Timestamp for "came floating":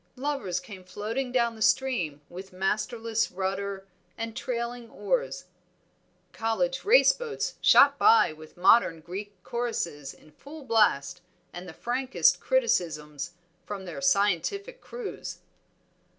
0.59-1.31